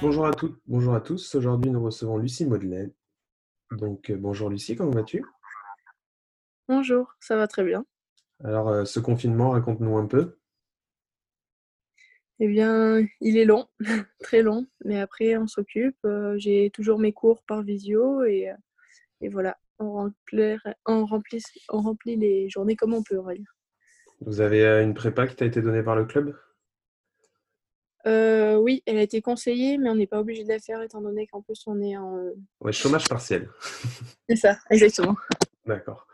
[0.00, 1.34] Bonjour à toutes, bonjour à tous.
[1.34, 2.92] Aujourd'hui, nous recevons Lucie Maudelet.
[3.72, 5.24] Donc, euh, bonjour Lucie, comment vas-tu?
[6.68, 7.84] Bonjour, ça va très bien.
[8.44, 10.38] Alors, euh, ce confinement, raconte-nous un peu.
[12.38, 13.66] Eh bien, il est long,
[14.20, 15.98] très long, mais après, on s'occupe.
[16.04, 18.52] Euh, J'ai toujours mes cours par visio et,
[19.20, 23.34] et voilà, on remplit, on, remplit, on remplit les journées comme on peut, on va
[23.34, 23.52] dire.
[24.20, 26.36] Vous avez une prépa qui t'a été donnée par le club?
[28.06, 31.00] Euh, oui, elle a été conseillée, mais on n'est pas obligé de la faire étant
[31.00, 32.30] donné qu'en plus, on est en.
[32.60, 33.50] Ouais, chômage partiel.
[34.28, 35.16] C'est ça, exactement.
[35.66, 36.06] D'accord.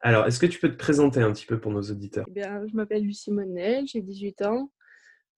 [0.00, 2.24] Alors, est-ce que tu peux te présenter un petit peu pour nos auditeurs?
[2.28, 4.70] Eh bien, je m'appelle Lucie Monnet, j'ai 18 ans.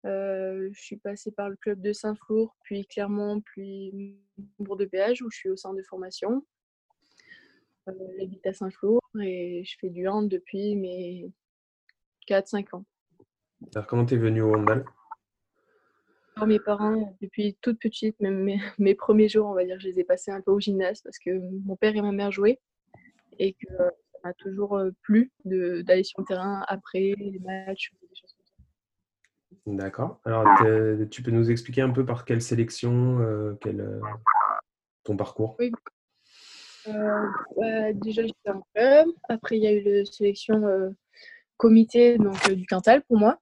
[0.06, 4.18] Euh, je suis passée par le club de Saint-Flour, puis Clermont, puis
[4.58, 6.46] Bourg-de-Péage, où je suis au centre de formation.
[7.88, 11.30] Euh, J'habite à Saint-Flour et je fais du hand depuis mes
[12.28, 12.84] 4-5 ans.
[13.74, 14.84] Alors, comment t'es venu au handball?
[16.46, 20.00] Mes parents, depuis toute petite, même mes, mes premiers jours, on va dire, je les
[20.00, 21.30] ai passés un peu au gymnase parce que
[21.64, 22.60] mon père et ma mère jouaient
[23.38, 27.90] et que euh, ça m'a toujours euh, plu d'aller sur le terrain après les matchs.
[27.92, 29.84] ou des choses comme ça.
[29.84, 30.20] D'accord.
[30.24, 30.44] Alors,
[31.10, 34.00] tu peux nous expliquer un peu par quelle sélection, euh, quel,
[35.04, 35.56] ton parcours?
[35.58, 35.72] Oui.
[36.86, 39.08] Bah, déjà, j'étais en club.
[39.28, 40.94] Après, il y a eu la sélection
[41.56, 43.38] comité donc, du Quintal pour moi.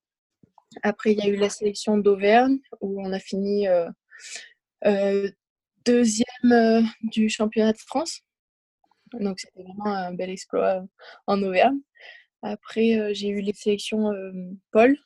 [0.82, 3.88] Après, il y a eu la sélection d'Auvergne où on a fini euh,
[4.84, 5.30] euh,
[5.84, 8.20] deuxième euh, du championnat de France.
[9.14, 10.84] Donc, c'était vraiment un bel exploit
[11.26, 11.78] en Auvergne.
[12.42, 14.12] Après, j'ai eu les sélections
[14.70, 14.96] Paul.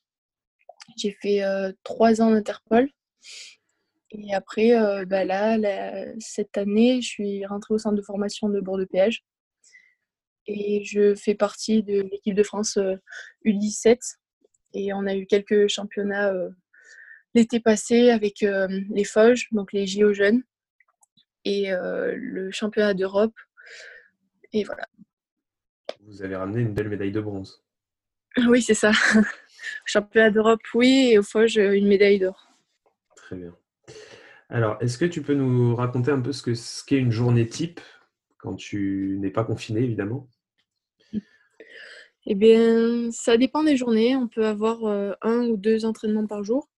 [0.98, 1.40] J'ai fait
[1.84, 2.90] trois ans d'Interpol.
[4.10, 4.72] Et après,
[5.06, 5.56] bah là,
[6.18, 9.24] cette année, je suis rentrée au centre de formation de Bordeaux-Péage.
[10.46, 12.96] Et je fais partie de l'équipe de France euh,
[13.44, 13.98] U17.
[14.74, 16.50] Et on a eu quelques championnats euh,
[17.34, 20.42] l'été passé avec euh, les Foges, donc les JO jeunes,
[21.44, 23.34] et euh, le championnat d'Europe.
[24.52, 24.86] Et voilà.
[26.00, 27.62] Vous avez ramené une belle médaille de bronze.
[28.48, 28.92] Oui, c'est ça.
[29.84, 32.48] championnat d'Europe, oui, et aux Foges, une médaille d'or.
[33.14, 33.54] Très bien.
[34.48, 37.46] Alors, est-ce que tu peux nous raconter un peu ce que ce qu'est une journée
[37.46, 37.80] type
[38.38, 40.28] quand tu n'es pas confiné, évidemment?
[42.26, 44.16] Eh bien, ça dépend des journées.
[44.16, 46.68] On peut avoir euh, un ou deux entraînements par jour.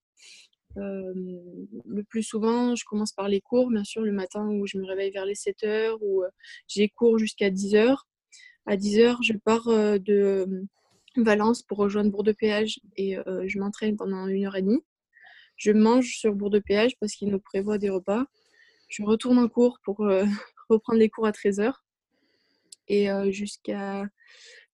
[0.76, 4.84] Le plus souvent, je commence par les cours, bien sûr, le matin où je me
[4.84, 6.24] réveille vers les 7 heures, où
[6.66, 8.08] j'ai cours jusqu'à 10 heures.
[8.66, 10.46] À 10 heures, je pars de euh,
[11.16, 13.16] Valence pour rejoindre Bourg-de-Péage et
[13.46, 14.82] je m'entraîne pendant une heure et demie.
[15.56, 18.24] Je mange sur Bourg-de-Péage parce qu'il nous prévoit des repas.
[18.88, 20.24] Je retourne en cours pour euh,
[20.68, 21.84] reprendre les cours à 13 heures
[22.88, 24.04] et jusqu'à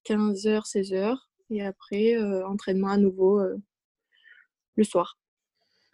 [0.05, 1.17] 15h, 16h.
[1.51, 3.57] Et après, euh, entraînement à nouveau euh,
[4.77, 5.19] le soir.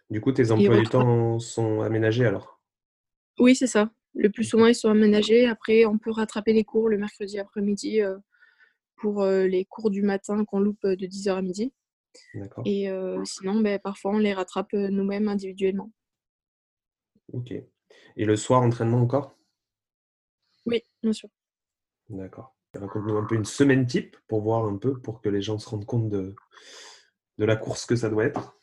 [0.09, 2.61] Du coup, tes emplois du temps sont aménagés alors?
[3.39, 3.91] Oui, c'est ça.
[4.13, 5.47] Le plus souvent, ils sont aménagés.
[5.47, 8.17] Après, on peut rattraper les cours le mercredi après-midi euh,
[8.95, 11.71] pour les cours du matin qu'on loupe de 10h à midi.
[12.65, 15.91] Et euh, sinon, ben, parfois, on les rattrape nous-mêmes individuellement.
[17.33, 17.51] Ok.
[17.51, 19.35] Et le soir, entraînement encore?
[20.65, 21.29] Oui, bien sûr.
[22.09, 22.56] D'accord.
[22.79, 25.69] Raconte-nous un peu une semaine type pour voir un peu, pour que les gens se
[25.69, 26.35] rendent compte de,
[27.37, 28.59] de la course que ça doit être.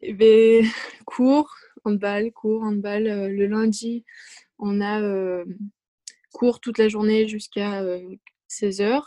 [0.00, 0.64] Eh ben,
[1.06, 3.06] cours, handball, cours, handball.
[3.06, 4.04] Euh, le lundi,
[4.58, 5.44] on a euh,
[6.32, 7.82] cours toute la journée jusqu'à
[8.48, 9.02] 16h.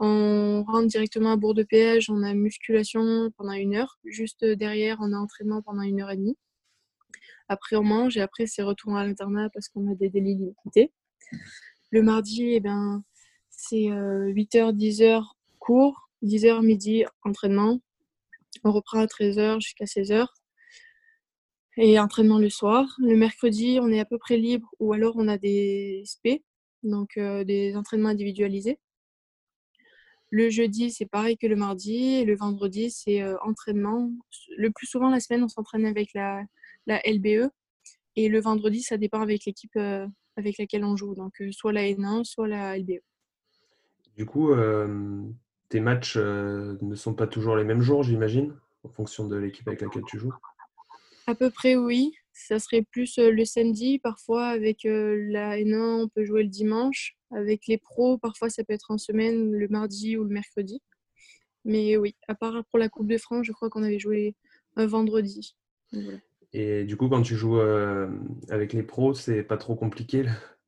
[0.00, 3.98] On rentre directement à Bourg-de-Péage, on a musculation pendant une heure.
[4.04, 6.36] Juste derrière, on a entraînement pendant une heure et demie.
[7.48, 10.92] Après, on mange et après, c'est retour à l'internat parce qu'on a des délais limités.
[11.90, 13.02] Le mardi, eh ben,
[13.50, 15.24] c'est 8h, 10h
[15.58, 17.80] cours, 10h midi entraînement.
[18.64, 20.26] On reprend à 13h jusqu'à 16h.
[21.76, 22.96] Et entraînement le soir.
[22.98, 26.42] Le mercredi, on est à peu près libre ou alors on a des SP,
[26.82, 28.78] donc euh, des entraînements individualisés.
[30.30, 32.24] Le jeudi, c'est pareil que le mardi.
[32.24, 34.10] Le vendredi, c'est euh, entraînement.
[34.56, 36.44] Le plus souvent, la semaine, on s'entraîne avec la,
[36.86, 37.48] LBE.
[38.16, 40.06] Et le vendredi, ça dépend avec l'équipe euh,
[40.38, 41.14] avec laquelle on joue.
[41.14, 42.80] Donc, euh, soit la N1, soit la E.
[42.80, 43.02] LBE.
[44.16, 45.22] Du coup, euh,
[45.68, 48.54] tes matchs euh, ne sont pas toujours les mêmes jours, j'imagine,
[48.84, 50.32] en fonction de l'équipe avec laquelle tu joues?
[51.26, 52.14] À peu près, oui.
[52.32, 53.98] ça serait plus le samedi.
[53.98, 57.16] Parfois, avec la N1, on peut jouer le dimanche.
[57.32, 60.80] Avec les pros, parfois, ça peut être en semaine, le mardi ou le mercredi.
[61.64, 64.34] Mais oui, à part pour la Coupe de France, je crois qu'on avait joué
[64.76, 65.54] un vendredi.
[66.52, 67.60] Et du coup, quand tu joues
[68.48, 70.24] avec les pros, c'est pas trop compliqué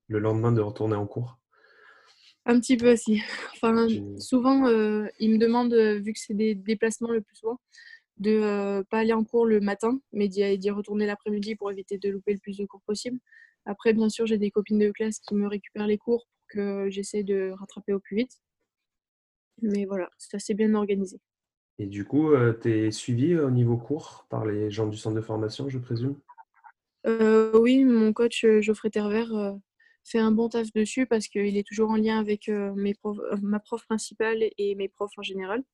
[0.08, 1.38] le lendemain de retourner en cours
[2.44, 3.22] Un petit peu aussi.
[3.54, 3.86] Enfin,
[4.18, 4.66] souvent,
[5.18, 7.58] ils me demandent, vu que c'est des déplacements le plus souvent,
[8.20, 11.98] de ne euh, pas aller en cours le matin, mais d'y retourner l'après-midi pour éviter
[11.98, 13.18] de louper le plus de cours possible.
[13.64, 16.90] Après, bien sûr, j'ai des copines de classe qui me récupèrent les cours pour que
[16.90, 18.38] j'essaie de rattraper au plus vite.
[19.62, 21.20] Mais voilà, c'est assez bien organisé.
[21.80, 25.16] Et du coup, euh, tu es suivi au niveau cours par les gens du centre
[25.16, 26.14] de formation, je présume?
[27.06, 29.24] Euh, Oui, mon coach Geoffrey Terver
[30.04, 32.94] fait un bon taf dessus parce qu'il est toujours en lien avec mes
[33.40, 35.64] ma prof principale et mes profs en général.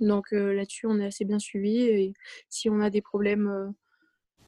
[0.00, 1.82] Donc là-dessus, on est assez bien suivi.
[1.82, 2.14] Et
[2.48, 3.74] si on a des problèmes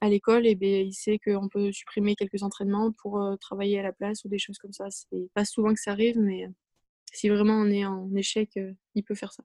[0.00, 4.24] à l'école, eh il sait qu'on peut supprimer quelques entraînements pour travailler à la place
[4.24, 4.86] ou des choses comme ça.
[4.90, 6.48] C'est pas souvent que ça arrive, mais
[7.12, 8.58] si vraiment on est en échec,
[8.94, 9.44] il peut faire ça.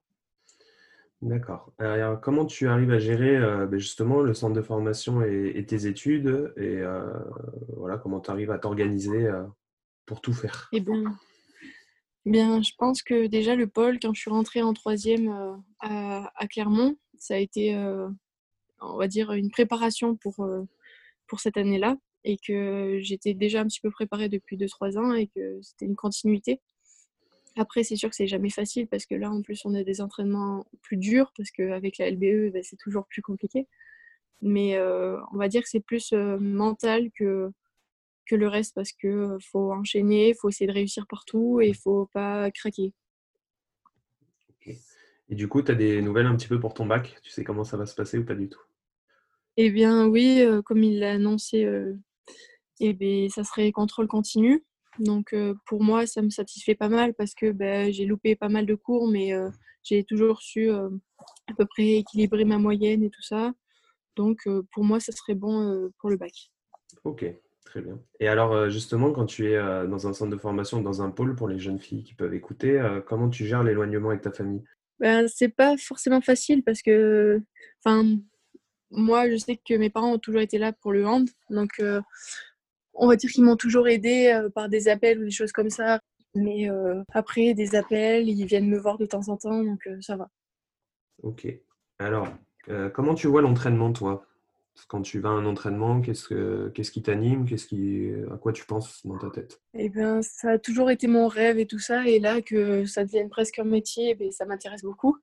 [1.22, 1.72] D'accord.
[1.78, 6.52] Alors, comment tu arrives à gérer ben, justement le centre de formation et, tes études
[6.56, 6.82] et
[7.76, 9.30] voilà comment tu arrives à t'organiser
[10.04, 10.68] pour tout faire?
[10.72, 11.16] Eh bien,
[12.24, 16.46] Bien, je pense que déjà le pôle, quand je suis rentrée en troisième euh, à,
[16.48, 18.08] Clermont, ça a été, euh,
[18.80, 20.62] on va dire, une préparation pour, euh,
[21.26, 25.26] pour cette année-là et que j'étais déjà un petit peu préparée depuis 2-3 ans et
[25.26, 26.60] que c'était une continuité.
[27.56, 30.00] Après, c'est sûr que c'est jamais facile parce que là, en plus, on a des
[30.00, 33.68] entraînements plus durs parce qu'avec la LBE, ben, c'est toujours plus compliqué.
[34.40, 37.50] Mais on va dire que c'est plus mental que,
[38.26, 41.76] que le reste parce que faut enchaîner, il faut essayer de réussir partout et il
[41.76, 42.92] faut pas craquer.
[45.28, 47.18] Et du coup, tu as des nouvelles un petit peu pour ton bac?
[47.22, 48.60] Tu sais comment ça va se passer ou pas du tout?
[49.56, 51.68] Eh bien oui, comme il l'a annoncé,
[52.80, 54.64] eh bien, ça serait contrôle continu.
[54.98, 55.34] Donc
[55.66, 58.74] pour moi, ça me satisfait pas mal parce que ben, j'ai loupé pas mal de
[58.74, 59.32] cours, mais
[59.82, 63.52] j'ai toujours su à peu près équilibrer ma moyenne et tout ça.
[64.16, 66.52] Donc pour moi, ça serait bon pour le bac.
[67.04, 67.24] Ok,
[67.64, 67.98] Très bien.
[68.20, 71.48] Et alors, justement, quand tu es dans un centre de formation, dans un pôle pour
[71.48, 74.62] les jeunes filles qui peuvent écouter, comment tu gères l'éloignement avec ta famille?
[75.00, 77.40] Ben, C'est pas forcément facile parce que,
[77.82, 78.04] enfin,
[78.90, 81.28] moi, je sais que mes parents ont toujours été là pour le hand.
[81.48, 81.80] Donc,
[82.94, 86.00] on va dire qu'ils m'ont toujours aidé par des appels ou des choses comme ça.
[86.34, 86.68] Mais
[87.12, 90.28] après, des appels, ils viennent me voir de temps en temps, donc ça va.
[91.22, 91.46] Ok.
[91.98, 92.28] Alors,
[92.94, 94.24] comment tu vois l'entraînement, toi?
[94.88, 97.44] Quand tu vas à un entraînement, qu'est-ce, qu'est-ce qui t'anime?
[97.44, 99.60] Qu'est-ce qui, À quoi tu penses dans ta tête?
[99.74, 102.06] Eh bien, ça a toujours été mon rêve et tout ça.
[102.08, 105.18] Et là, que ça devienne presque un métier, eh ça m'intéresse beaucoup.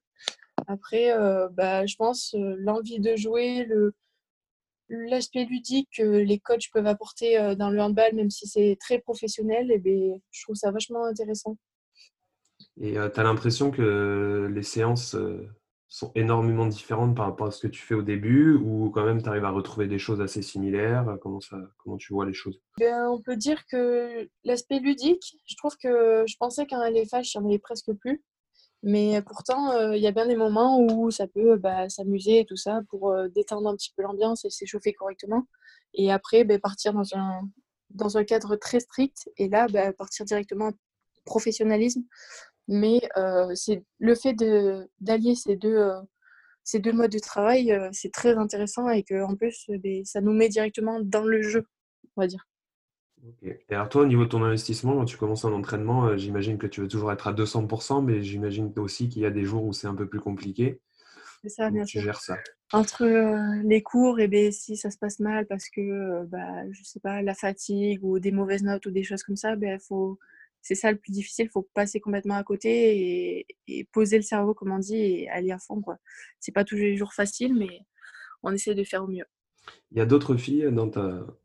[0.68, 3.94] Après, euh, bah, je pense euh, l'envie de jouer, le,
[4.90, 9.00] l'aspect ludique que les coachs peuvent apporter euh, dans le handball, même si c'est très
[9.00, 11.58] professionnel, eh bien, je trouve ça vachement intéressant.
[12.82, 15.16] Et tu as l'impression que les séances
[15.90, 19.22] sont énormément différentes par rapport à ce que tu fais au début ou quand même
[19.22, 21.18] tu arrives à retrouver des choses assez similaires?
[21.22, 22.62] Comment, ça, comment tu vois les choses?
[22.78, 27.40] Ben, On peut dire que l'aspect ludique, je trouve que je pensais qu'un LFH, il
[27.40, 28.24] n'y en avait presque plus.
[28.84, 32.56] Mais pourtant, il y a bien des moments où ça peut bah, s'amuser et tout
[32.56, 35.48] ça pour euh, détendre un petit peu l'ambiance et s'échauffer correctement.
[35.94, 40.72] Et après, ben, partir dans un, cadre très strict et là, ben, partir directement
[41.26, 42.04] professionnalisme
[42.70, 43.02] mais
[43.56, 44.36] c'est le fait
[45.02, 45.92] d'allier ces deux,
[46.64, 49.68] ces deux modes de travail, c'est très intéressant et qu'en plus,
[50.06, 51.66] ça nous met directement dans le jeu,
[52.16, 52.49] on va dire.
[53.42, 56.68] Et alors toi, au niveau de ton investissement, quand tu commences un entraînement, j'imagine que
[56.68, 59.74] tu veux toujours être à 200%, mais j'imagine aussi qu'il y a des jours où
[59.74, 60.80] c'est un peu plus compliqué.
[61.42, 62.38] C'est ça, bien tu gères ça?
[62.72, 63.06] Entre
[63.64, 67.22] les cours, et ben, si ça se passe mal parce que, bah, je sais pas,
[67.22, 70.20] la fatigue ou des mauvaises notes ou des choses comme ça, ben, faut
[70.62, 71.46] c'est ça le plus difficile.
[71.46, 75.52] Il faut passer complètement à côté et, poser le cerveau, comme on dit, et aller
[75.52, 75.82] à fond.
[76.40, 77.82] Ce n'est pas tous les jours facile, mais
[78.44, 79.26] on essaie de faire au mieux.
[79.92, 80.92] Il y a d'autres filles dans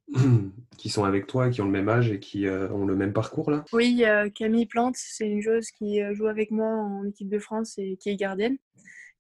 [0.77, 3.13] qui sont avec toi, qui ont le même âge et qui euh, ont le même
[3.13, 3.65] parcours là?
[3.73, 4.05] Oui,
[4.35, 7.97] Camille Plante, c'est une joueuse qui euh, joue avec moi en équipe de France et
[7.97, 8.57] qui est gardienne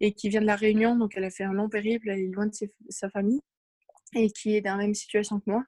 [0.00, 0.96] et qui vient de la Réunion.
[0.96, 2.52] Donc elle a fait un long périple, elle est loin de
[2.88, 3.40] sa famille
[4.14, 5.64] et qui est dans la même situation que moi.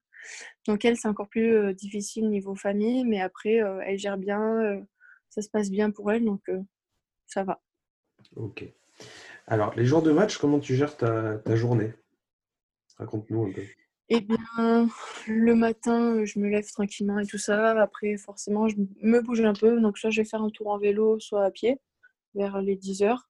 [0.67, 4.85] Donc elle, c'est encore plus difficile niveau famille, mais après, elle gère bien,
[5.29, 6.43] ça se passe bien pour elle, donc
[7.27, 7.61] ça va.
[8.35, 8.65] Ok.
[9.47, 11.93] Alors, les jours de match, comment tu gères ta, journée?
[12.99, 13.63] Raconte-nous un peu.
[14.09, 14.89] Eh bien,
[15.27, 17.71] le matin, je me lève tranquillement et tout ça.
[17.81, 19.81] Après, forcément, je me bouge un peu.
[19.81, 21.81] Donc, soit je vais faire un tour en vélo, soit à pied,
[22.35, 23.29] vers les 10 heures.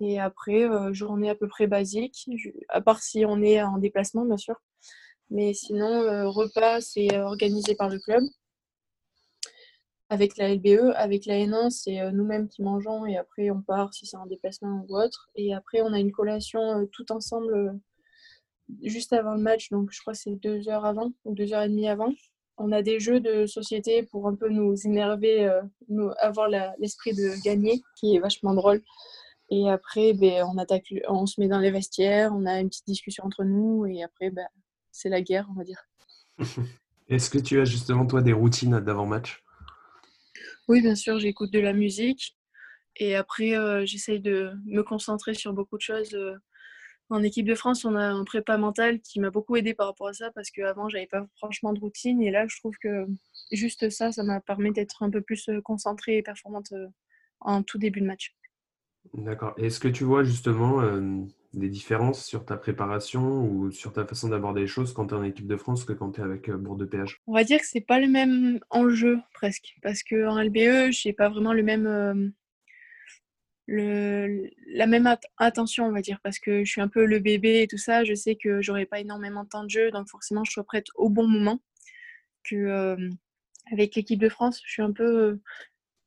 [0.00, 2.30] Et après, journée à peu près basique,
[2.70, 4.56] à part si on est en déplacement, bien sûr.
[5.28, 8.22] Mais sinon, repas, c'est organisé par le club.
[10.08, 14.06] Avec la LBE, avec la N1, c'est nous-mêmes qui mangeons et après on part si
[14.06, 15.30] c'est un déplacement ou autre.
[15.36, 17.78] Et après, on a une collation tout ensemble
[18.82, 21.62] juste avant le match, donc je crois que c'est deux heures avant ou deux heures
[21.62, 22.12] et demie avant.
[22.56, 26.48] On a des jeux de société pour un peu nous énerver, euh, nous, avoir
[26.78, 28.82] l'esprit de gagner, qui est vachement drôle.
[29.50, 32.86] Et après, ben, on, attaque, on se met dans les vestiaires, on a une petite
[32.86, 34.46] discussion entre nous, et après, ben,
[34.92, 35.82] c'est la guerre, on va dire.
[37.08, 39.42] Est-ce que tu as justement, toi, des routines d'avant-match?
[40.68, 42.36] Oui, bien sûr, j'écoute de la musique.
[42.96, 46.14] Et après, euh, j'essaye de me concentrer sur beaucoup de choses.
[46.14, 46.36] Euh,
[47.10, 50.08] en équipe de France, on a un prépa mental qui m'a beaucoup aidé par rapport
[50.08, 52.22] à ça parce qu'avant, j'avais pas franchement de routine.
[52.22, 53.06] Et là, je trouve que
[53.50, 56.86] juste ça, ça m'a permis d'être un peu plus euh, concentrée et performante euh,
[57.40, 58.34] en tout début de match.
[59.14, 59.54] D'accord.
[59.56, 61.18] Est-ce que tu vois justement euh,
[61.52, 65.18] des différences sur ta préparation ou sur ta façon d'aborder les choses quand tu es
[65.18, 67.20] en équipe de France que quand tu es avec Bourg de Péage?
[67.26, 71.12] On va dire que c'est pas le même enjeu presque parce qu'en LBE, je n'ai
[71.12, 72.32] pas vraiment le même
[73.70, 75.08] le, la même
[75.38, 78.02] attention, on va dire, parce que je suis un peu le bébé et tout ça.
[78.02, 80.86] Je sais que j'aurai pas énormément de temps de jeu, donc forcément, je suis prête
[80.96, 81.60] au bon moment.
[82.42, 83.10] Que euh,
[83.70, 85.38] avec l'équipe de France, je suis un peu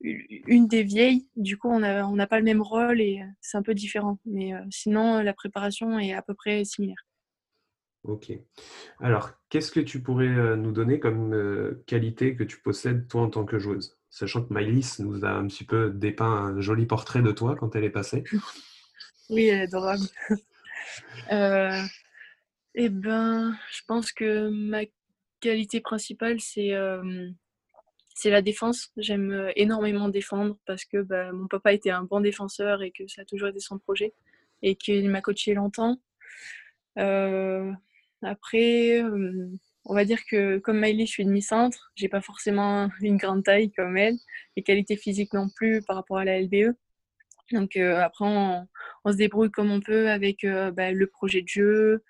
[0.02, 1.26] une des vieilles.
[1.38, 4.20] Du coup, on n'a on pas le même rôle et c'est un peu différent.
[4.26, 7.08] Mais euh, sinon, la préparation est à peu près similaire.
[8.04, 8.34] Ok.
[9.00, 13.30] Alors, qu'est-ce que tu pourrais euh, nous donner comme qualité que tu possèdes toi en
[13.30, 13.98] tant que joueuse?
[14.14, 17.76] Sachant que Maïlis nous a un petit peu dépeint un joli portrait de toi quand
[17.76, 18.24] elle est passée.
[19.30, 20.04] Oui, elle est adorable.
[21.32, 21.82] euh,
[22.76, 24.82] eh ben, je pense que ma
[25.40, 27.30] qualité principale, c'est euh,
[28.26, 28.92] la défense.
[28.98, 33.08] J'aime euh, énormément défendre parce que bah, mon papa était un bon défenseur et que
[33.08, 34.14] ça a toujours été son projet
[34.62, 36.02] et qu'il m'a coaché longtemps.
[36.98, 39.02] Après,
[39.86, 43.72] on va dire que comme Miley, je suis demi-centre, j'ai pas forcément une grande taille
[43.72, 44.18] comme elle,
[44.56, 46.76] les qualités physiques non plus par rapport à la LBE.
[47.52, 48.68] Donc euh, après, on,
[49.12, 52.04] se débrouille comme on peut avec euh, bah, le projet de jeu,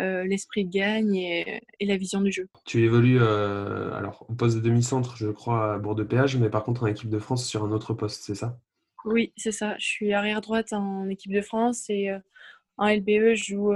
[0.00, 2.48] euh, l'esprit de gagne et, la vision du jeu.
[2.64, 6.86] Tu évolues alors au poste de demi-centre, je crois, à Bourg-de-Péage, mais par contre en
[6.86, 8.58] équipe de France sur un autre poste, c'est ça?
[9.04, 9.76] Oui, c'est ça.
[9.78, 12.10] Je suis arrière droite en équipe de France et
[12.78, 13.72] en LBE, je joue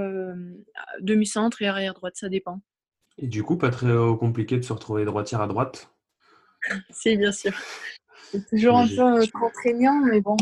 [1.01, 2.61] demi-centre et arrière droite, ça dépend.
[3.19, 5.91] Et du coup, pas très euh, compliqué de se retrouver droitière à droite
[6.91, 7.53] Si, bien sûr.
[8.31, 10.37] C'est toujours un peu contraignant, mais bon.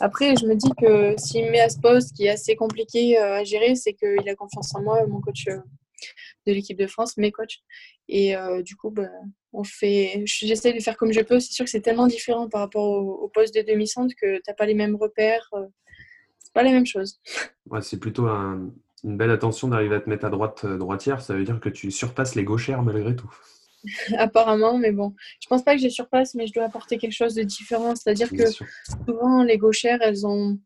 [0.00, 3.18] Après, je me dis que s'il me met à ce poste qui est assez compliqué
[3.18, 5.58] euh, à gérer, c'est qu'il a confiance en moi, mon coach euh,
[6.46, 7.58] de l'équipe de France, mes coachs.
[8.08, 9.06] Et du coup, bah,
[9.52, 11.38] on fait, j'essaie de faire comme je peux.
[11.38, 14.54] C'est sûr que c'est tellement différent par rapport au, poste de demi-centre que tu n'as
[14.54, 15.48] pas les mêmes repères.
[16.40, 17.20] c'est pas les mêmes choses.
[17.66, 18.72] Ouais, c'est plutôt un,
[19.04, 21.20] une belle attention d'arriver à te mettre à droite euh, droitière.
[21.20, 23.32] Ça veut dire que tu surpasses les gauchères malgré tout.
[24.18, 27.34] Apparemment, mais bon, je pense pas que je surpasse, mais je dois apporter quelque chose
[27.34, 27.94] de différent.
[27.96, 28.44] C'est-à-dire que
[29.06, 30.58] souvent, les gauchères, elles ont.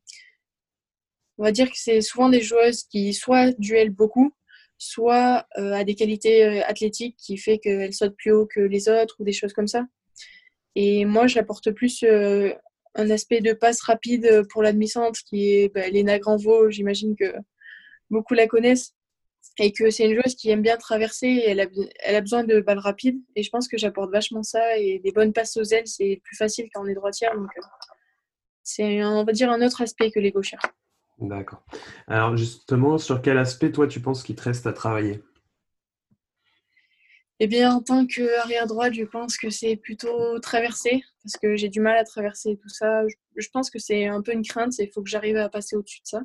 [1.38, 4.32] On va dire que c'est souvent des joueuses qui soit duellent beaucoup,
[4.78, 8.88] soit euh, a des qualités euh, athlétiques qui fait qu'elles sautent plus haut que les
[8.88, 9.84] autres ou des choses comme ça.
[10.76, 16.18] Et moi, j'apporte plus un aspect de passe rapide pour l'admissante qui est bah, Léna
[16.18, 16.70] Granvaux.
[16.70, 17.32] J'imagine que
[18.10, 18.94] beaucoup la connaissent
[19.58, 21.66] et que c'est une joueuse qui aime bien traverser et elle a,
[22.00, 23.20] elle a besoin de balles rapides.
[23.36, 26.36] Et je pense que j'apporte vachement ça et des bonnes passes aux ailes, c'est plus
[26.36, 27.34] facile quand on est droitière.
[27.34, 27.62] Donc, euh,
[28.62, 30.62] c'est, on va dire, un autre aspect que les gauchères.
[31.18, 31.64] D'accord.
[32.08, 35.22] Alors, justement, sur quel aspect, toi, tu penses qu'il te reste à travailler?
[37.40, 41.68] Eh bien, en tant qu'arrière droite, je pense que c'est plutôt traverser, parce que j'ai
[41.68, 43.02] du mal à traverser tout ça.
[43.36, 46.00] Je pense que c'est un peu une crainte, il faut que j'arrive à passer au-dessus
[46.02, 46.20] de ça.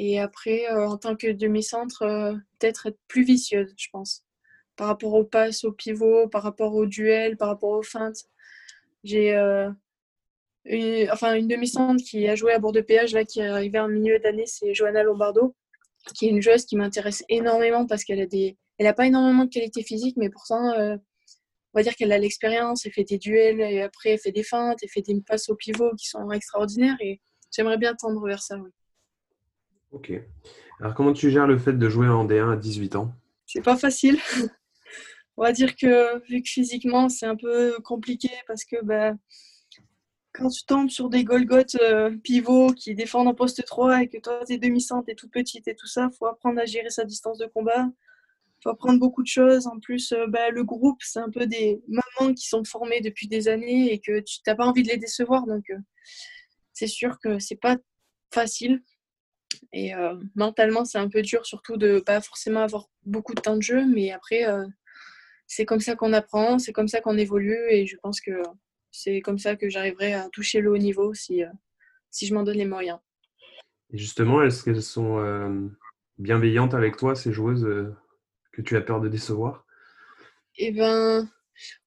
[0.00, 4.24] Et après, euh, en tant que demi-centre, euh, peut-être être plus vicieuse, je pense.
[4.76, 8.24] Par rapport aux passes, au pivot, par rapport au duel, par rapport aux feintes.
[9.02, 9.68] J'ai euh,
[10.64, 14.20] une, enfin, une demi-centre qui a joué à Bourg-de-Péage, là, qui est arrivée en milieu
[14.20, 15.56] d'année, c'est Johanna Lombardo,
[16.14, 19.46] qui est une joueuse qui m'intéresse énormément parce qu'elle a des, elle n'a pas énormément
[19.46, 20.98] de qualité physique, mais pourtant, on
[21.74, 24.78] va dire qu'elle a l'expérience, elle fait des duels, et après, elle fait des feintes,
[24.82, 27.20] elle fait des passes au pivot qui sont extraordinaires, et
[27.54, 28.56] j'aimerais bien tendre vers ça.
[28.58, 28.70] Oui.
[29.92, 30.12] Ok.
[30.80, 33.12] Alors, comment tu gères le fait de jouer en D1 à 18 ans?
[33.46, 34.18] C'est pas facile.
[35.36, 39.14] On va dire que, vu que physiquement, c'est un peu compliqué parce que bah,
[40.32, 44.18] quand tu tombes sur des Golgoth euh, pivots qui défendent en poste 3 et que
[44.18, 47.04] toi, tu es demi-centre, tu toute petite et tout ça, faut apprendre à gérer sa
[47.04, 47.88] distance de combat.
[48.62, 49.66] faut apprendre beaucoup de choses.
[49.66, 53.28] En plus, euh, bah, le groupe, c'est un peu des mamans qui sont formées depuis
[53.28, 55.46] des années et que tu n'as pas envie de les décevoir.
[55.46, 55.78] Donc, euh,
[56.72, 57.76] c'est sûr que c'est pas
[58.32, 58.82] facile.
[59.72, 59.92] Et
[60.34, 63.86] mentalement, c'est un peu dur, surtout de pas forcément avoir beaucoup de temps de jeu.
[63.86, 64.46] Mais après,
[65.46, 67.70] c'est comme ça qu'on apprend, c'est comme ça qu'on évolue.
[67.70, 68.42] Et je pense que
[68.90, 71.42] c'est comme ça que j'arriverai à toucher le haut niveau si,
[72.10, 72.98] si je m'en donne les moyens.
[73.92, 75.70] Et justement, est-ce qu'elles sont
[76.18, 77.68] bienveillantes avec toi, ces joueuses
[78.52, 79.66] que tu as peur de décevoir?
[80.56, 81.28] Eh ben,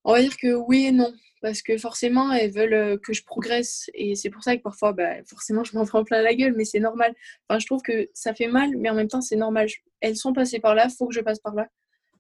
[0.03, 3.23] on va dire que oui et non parce que forcément, elles veulent euh, que je
[3.23, 3.89] progresse.
[3.93, 6.65] Et c'est pour ça que parfois, bah, forcément, je m'en prends plein la gueule, mais
[6.65, 7.13] c'est normal.
[7.47, 9.67] Enfin, je trouve que ça fait mal, mais en même temps, c'est normal.
[9.99, 11.67] Elles sont passées par là, il faut que je passe par là.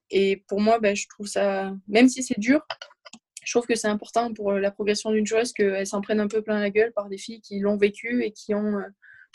[0.09, 2.65] Et pour moi, bah, je trouve ça, même si c'est dur,
[3.43, 6.27] je trouve que c'est important pour euh, la progression d'une joueuse qu'elles s'en prennent un
[6.27, 8.87] peu plein la gueule par des filles qui l'ont vécu et qui, ont, euh,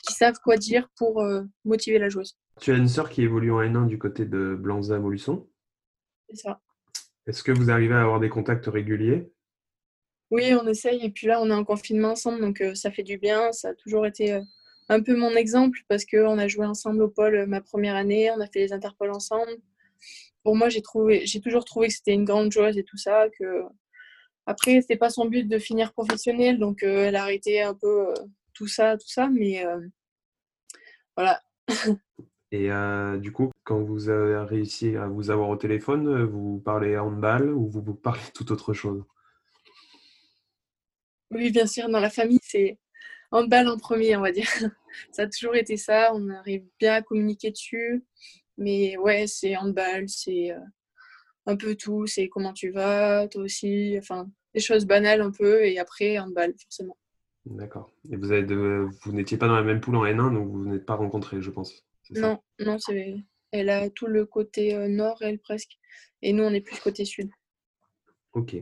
[0.07, 1.25] qui savent quoi dire pour
[1.65, 2.37] motiver la joueuse.
[2.61, 5.47] Tu as une sœur qui évolue en N1 du côté de Blanza-Molusson.
[6.29, 6.61] C'est ça.
[7.27, 9.29] Est-ce que vous arrivez à avoir des contacts réguliers?
[10.31, 11.05] Oui, on essaye.
[11.05, 13.53] Et puis là, on est en confinement ensemble, donc euh, ça fait du bien.
[13.53, 14.41] Ça a toujours été euh,
[14.89, 18.31] un peu mon exemple parce qu'on a joué ensemble au pôle euh, ma première année,
[18.33, 19.51] on a fait les interpôles ensemble.
[20.43, 20.83] Pour moi, j'ai
[21.41, 23.27] toujours trouvé que c'était une grande joueuse et tout ça.
[23.39, 23.63] Que
[24.47, 28.15] après, c'était pas son but de finir professionnelle, donc elle a arrêté un peu
[28.55, 29.29] tout ça, tout ça.
[29.29, 29.65] Mais
[31.17, 31.43] voilà.
[32.53, 32.71] Et
[33.19, 37.69] du coup, quand vous avez réussi à vous avoir au téléphone, vous parlez handball ou
[37.69, 39.03] vous parlez tout autre chose?
[41.31, 42.79] Oui, bien sûr, dans la famille, c'est
[43.31, 44.49] handball en premier, on va dire.
[45.13, 48.03] Ça a toujours été ça, on arrive bien à communiquer dessus.
[48.57, 50.61] Mais ouais, c'est handball, c'est euh,
[51.45, 55.67] un peu tout, c'est comment tu vas, toi aussi, enfin, des choses banales un peu,
[55.67, 56.97] et après, handball, forcément.
[57.45, 57.93] D'accord.
[58.11, 60.87] Et vous, avez vous n'étiez pas dans la même poule en N1, donc vous n'êtes
[60.87, 61.85] pas rencontrés, je pense.
[62.11, 63.17] Non, non, c'est...
[63.53, 65.77] elle a tout le côté euh, nord, elle, presque.
[66.23, 67.31] Et nous, on est plus côté sud.
[68.33, 68.57] Ok.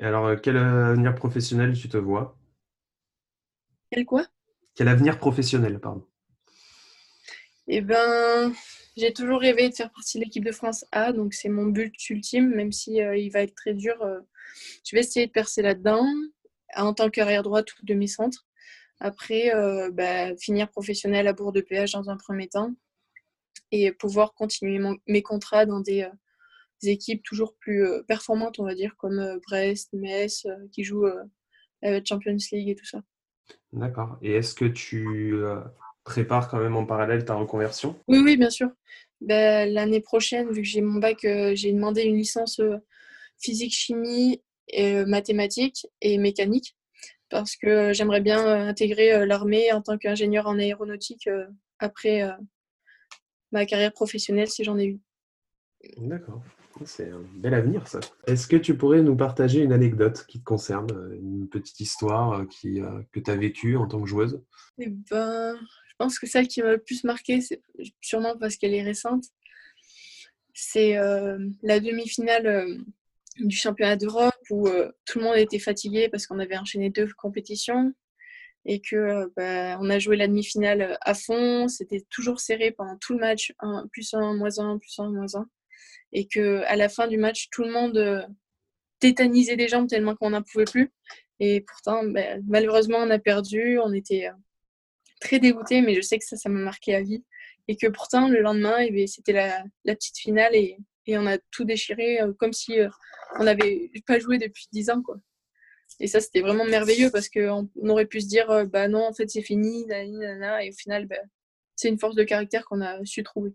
[0.00, 2.36] Et alors, euh, quel avenir professionnel tu te vois?
[3.90, 4.24] Quel quoi?
[4.74, 6.06] Quel avenir professionnel, pardon.
[7.66, 8.52] Eh ben,
[8.96, 11.92] j'ai toujours rêvé de faire partie de l'équipe de France A, donc c'est mon but
[12.10, 14.00] ultime, même si euh, il va être très dur.
[14.02, 14.20] Euh,
[14.86, 16.06] je vais essayer de percer là-dedans
[16.76, 18.46] en tant qu'arrière droite ou demi-centre.
[19.00, 19.52] Après,
[19.92, 22.74] bah, finir professionnel à Bourg de Péage dans un premier temps
[23.70, 26.08] et pouvoir continuer mes contrats dans des
[26.82, 31.06] équipes toujours plus euh, performantes, on va dire, comme euh, Brest, Metz, euh, qui jouent
[31.82, 33.00] la Champions League et tout ça.
[33.72, 34.18] D'accord.
[34.22, 35.36] Et est-ce que tu
[36.02, 37.96] prépares quand même en parallèle ta reconversion?
[38.08, 38.68] Oui, oui, bien sûr.
[39.20, 42.60] Ben, l'année prochaine, vu que j'ai mon bac, j'ai demandé une licence
[43.38, 46.76] physique, chimie, et, mathématiques et mécanique
[47.30, 51.28] parce que j'aimerais bien intégrer l'armée en tant qu'ingénieur en aéronautique
[51.78, 52.28] après
[53.52, 55.00] ma carrière professionnelle si j'en ai eu.
[55.98, 56.42] D'accord.
[56.84, 58.00] C'est un bel avenir, ça.
[58.26, 62.32] Est-ce que tu pourrais nous partager une anecdote qui te concerne, euh, une petite histoire
[62.32, 64.42] euh, euh, que tu as vécue en tant que joueuse?
[64.78, 65.56] Eh ben,
[65.88, 67.62] Je pense que celle qui m'a le plus marqué, c'est
[68.00, 69.24] sûrement parce qu'elle est récente,
[70.54, 70.94] c'est
[71.62, 72.78] la demi-finale
[73.38, 74.68] du championnat d'Europe où
[75.04, 77.92] tout le monde était fatigué parce qu'on avait enchaîné deux compétitions
[78.64, 81.68] et que bah, on a joué la demi-finale à fond.
[81.68, 83.52] C'était toujours serré pendant tout le match,
[83.92, 85.48] plus un, moins un, plus un, moins un
[86.12, 88.22] et que à la fin du match, tout le monde euh,
[89.00, 90.92] tétanisait des jambes tellement qu'on n'en pouvait plus.
[91.40, 93.78] Et pourtant, ben, malheureusement, on a perdu.
[93.78, 94.32] On était euh,
[95.20, 97.24] très dégoûtés, mais je sais que ça, ça m'a marqué à vie.
[97.68, 100.78] Et que pourtant, le lendemain, eh c'était la, petite finale et,
[101.10, 102.76] on a tout déchiré euh, comme si
[103.38, 105.02] on n'avait pas joué depuis 10 ans.
[106.00, 109.28] Et ça, c'était vraiment merveilleux parce qu'on aurait pu se dire, bah non, en fait,
[109.28, 111.18] c'est fini, et au final, ben,
[111.76, 113.54] c'est une force de caractère qu'on a su trouver.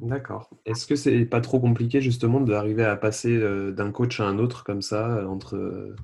[0.00, 0.48] D'accord.
[0.64, 4.38] Est-ce que c'est pas trop compliqué justement d'arriver à passer euh, d'un coach à un
[4.38, 5.96] autre comme ça, euh, entre, euh,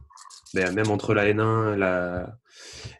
[0.52, 2.36] ben, même entre la N1 la,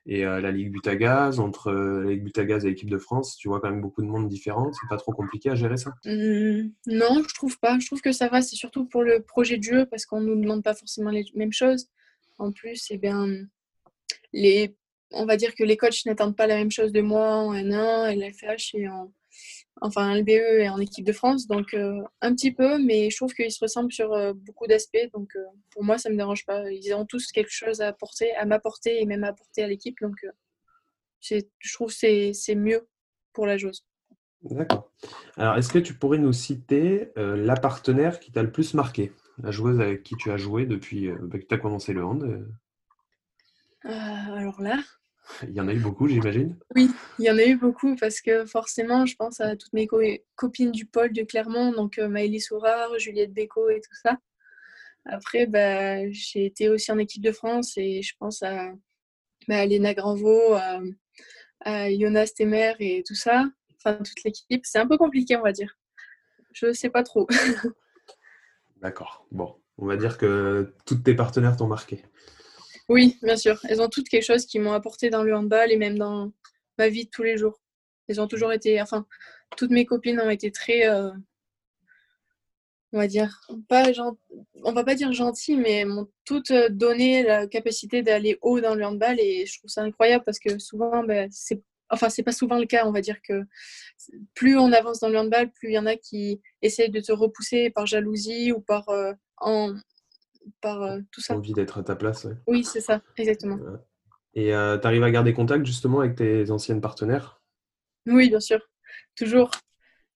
[0.06, 3.36] et la Ligue Butagaz, entre la Ligue Butagaz et l'équipe de France?
[3.36, 4.70] Tu vois quand même beaucoup de monde différent.
[4.72, 5.92] C'est pas trop compliqué à gérer ça?
[6.04, 7.78] Mmh, Non, je trouve pas.
[7.80, 8.40] Je trouve que ça va.
[8.40, 11.52] C'est surtout pour le projet de jeu parce qu'on nous demande pas forcément les mêmes
[11.52, 11.88] choses.
[12.38, 13.26] En plus, eh bien,
[14.32, 14.76] les,
[15.12, 18.10] on va dire que les coachs n'attendent pas la même chose de moi en N1
[18.12, 19.12] et FH et en
[19.84, 23.34] enfin LBE est en équipe de France, donc euh, un petit peu, mais je trouve
[23.34, 26.70] qu'ils se ressemblent sur euh, beaucoup d'aspects, donc euh, pour moi ça me dérange pas.
[26.70, 29.96] Ils ont tous quelque chose à apporter, à m'apporter et même à apporter à l'équipe,
[30.00, 30.16] donc
[31.20, 32.88] je trouve que c'est mieux
[33.34, 33.86] pour la joueuse.
[34.42, 34.90] D'accord.
[35.36, 39.12] Alors, est-ce que tu pourrais nous citer la partenaire qui t'a le plus marqué?
[39.42, 42.46] La joueuse avec qui tu as joué depuis bah, que tu as commencé le hand
[43.82, 44.78] Alors là,
[45.42, 48.20] il y en a eu beaucoup, j'imagine Oui, il y en a eu beaucoup parce
[48.20, 49.88] que forcément, je pense à toutes mes
[50.36, 54.18] copines du pôle de Clermont, donc euh, Maëlys Sourard, Juliette Béco et tout ça.
[55.06, 58.72] Après, bah, j'ai été aussi en équipe de France et je pense à,
[59.48, 60.56] bah, Léna Granvaux,
[61.66, 63.44] Jonas Temer et tout ça,
[63.76, 64.64] enfin toute l'équipe.
[64.64, 65.76] C'est un peu compliqué, on va dire.
[66.52, 67.26] Je sais pas trop.
[68.80, 69.26] D'accord.
[69.30, 72.04] Bon, on va dire que tous tes partenaires t'ont marqué.
[72.88, 73.58] Oui, bien sûr.
[73.68, 76.32] Elles ont toutes quelque chose qui m'ont apporté dans le handball et même dans
[76.78, 77.60] ma vie de tous les jours.
[78.08, 79.06] Elles ont toujours été, enfin,
[79.56, 81.10] toutes mes copines ont été très, euh,
[82.92, 83.86] on va dire, pas
[84.62, 88.74] on va pas dire gentilles, mais m'ont toutes euh, donné la capacité d'aller haut dans
[88.74, 92.32] le handball et je trouve ça incroyable parce que souvent, ben, c'est, enfin, c'est pas
[92.32, 92.86] souvent le cas.
[92.86, 93.42] On va dire que
[94.34, 97.12] plus on avance dans le handball, plus il y en a qui essayent de te
[97.12, 99.74] repousser par jalousie ou par euh, en,
[100.60, 101.34] par tout ça.
[101.34, 102.26] Envie d'être à ta place.
[102.46, 103.58] Oui, c'est ça, exactement.
[104.34, 107.40] Et tu arrives à garder contact justement avec tes anciennes partenaires?
[108.06, 108.60] Oui, bien sûr.
[109.16, 109.50] Toujours.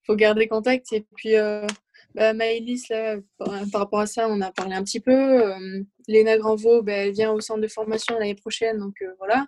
[0.02, 0.92] Il faut garder contact.
[0.92, 1.66] Et puis, euh,
[2.14, 5.12] bah, Maëlys, là, par, rapport à ça, on a parlé un petit peu.
[5.12, 8.78] Euh, Léna Granvaux, bah, elle vient au centre de formation l'année prochaine.
[8.78, 9.46] Donc euh, voilà.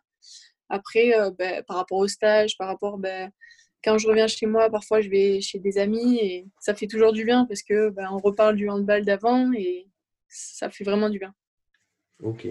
[0.69, 2.99] Après, bah, par rapport au stage, par rapport.
[3.83, 7.15] Quand je reviens chez moi, parfois je vais chez des amis et ça fait toujours
[7.15, 9.89] du bien parce que on reparle du handball d'avant et
[10.31, 11.35] ça fait vraiment du bien.
[12.23, 12.49] Ok.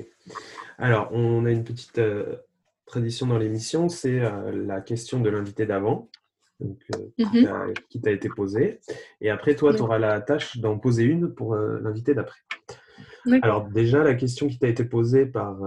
[0.78, 2.36] Alors, on a une petite euh,
[2.86, 6.10] tradition dans l'émission, c'est euh, la question de l'invité d'avant,
[6.62, 6.68] euh,
[7.18, 7.74] mhm.
[7.90, 8.80] qui t'a été posée.
[9.22, 12.40] Et après, toi, tu auras la tâche d'en poser une pour l'invité d'après.
[13.42, 15.60] Alors, déjà, la question qui t'a été posée par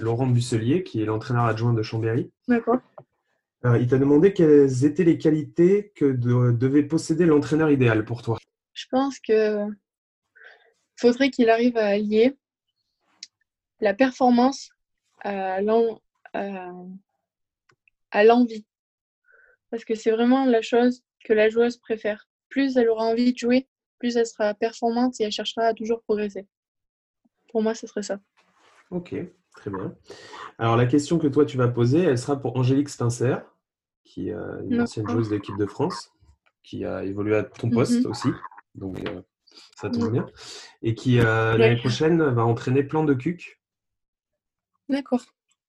[0.00, 2.32] Laurent Busselier, qui est l'entraîneur adjoint de Chambéry.
[2.48, 2.80] D'accord.
[3.64, 8.38] il t'a demandé quelles étaient les qualités que devait posséder l'entraîneur idéal pour toi.
[8.72, 9.66] Je pense que
[10.98, 12.36] faudrait qu'il arrive à allier
[13.80, 14.70] la performance
[15.22, 15.60] à
[18.24, 18.64] l'envie.
[19.70, 22.28] Parce que c'est vraiment la chose que la joueuse préfère.
[22.48, 26.02] Plus elle aura envie de jouer, plus elle sera performante et elle cherchera à toujours
[26.02, 26.46] progresser.
[27.50, 28.18] Pour moi, ce serait ça.
[28.90, 29.14] Ok,
[29.54, 29.94] très bien.
[30.58, 33.42] Alors la question que toi tu vas poser, elle sera pour Angélique Spencer,
[34.04, 34.36] qui est
[34.68, 36.12] une ancienne joueuse de l'équipe de France,
[36.62, 38.10] qui a évolué à ton poste mhm.
[38.10, 38.28] aussi.
[38.74, 39.20] Donc euh,
[39.76, 40.26] ça tombe bien.
[40.82, 43.60] Et qui euh, l'année prochaine va entraîner plein de cucs
[44.88, 45.24] D'accord.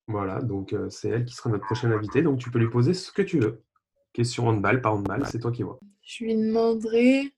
[0.07, 2.21] Voilà, donc euh, c'est elle qui sera notre prochaine invitée.
[2.21, 3.63] Donc tu peux lui poser ce que tu veux.
[4.13, 5.79] Question handball, pas handball, c'est toi qui vois.
[6.01, 7.33] Je lui demanderai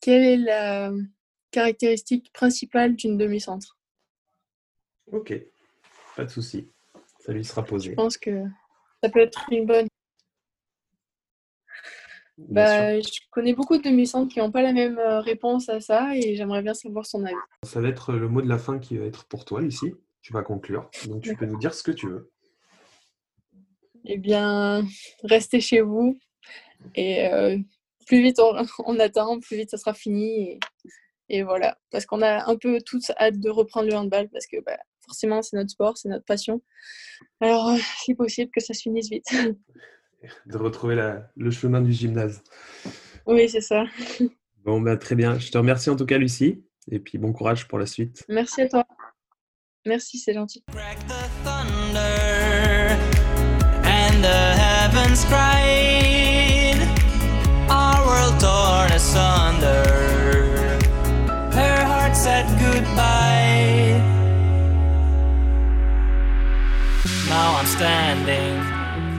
[0.00, 0.92] quelle est la
[1.50, 3.76] caractéristique principale d'une demi-centre.
[5.10, 5.34] Ok,
[6.14, 6.68] pas de souci.
[7.18, 7.90] Ça lui sera posé.
[7.90, 8.44] Je pense que
[9.02, 9.88] ça peut être une bonne.
[12.38, 16.14] Bah, je connais beaucoup de demi-centres qui n'ont pas la même euh, réponse à ça
[16.14, 17.34] et j'aimerais bien savoir son avis.
[17.62, 19.94] Ça va être le mot de la fin qui va être pour toi ici.
[20.20, 20.90] Tu vas conclure.
[21.06, 22.30] Donc tu peux nous dire ce que tu veux.
[24.04, 24.84] Eh bien,
[25.24, 26.18] restez chez vous
[26.94, 27.58] et euh,
[28.06, 30.58] plus vite on, attend, plus vite ça sera fini.
[31.28, 34.60] Et, voilà, parce qu'on a un peu tous hâte de reprendre le handball parce que
[34.60, 36.62] bah, forcément c'est notre sport, c'est notre passion.
[37.40, 39.26] Alors, euh, c'est possible que ça se finisse vite.
[40.46, 42.42] de retrouver le chemin du gymnase.
[43.26, 43.84] Oui, c'est ça.
[44.64, 45.38] Bon, bah, très bien.
[45.38, 46.62] Je te remercie en tout cas, Lucie.
[46.90, 48.24] Et puis bon courage pour la suite.
[48.28, 48.84] Merci à toi.
[49.84, 50.64] Merci, c'est gentil.
[53.84, 56.80] And the heavens cried,
[57.70, 59.84] our world torn asunder.
[61.52, 64.00] Her heart said goodbye.
[67.28, 68.65] Now I'm standing.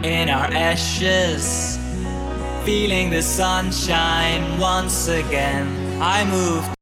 [0.08, 1.78] In our ashes.
[2.66, 5.68] Feeling the sunshine once again.
[6.02, 6.77] I moved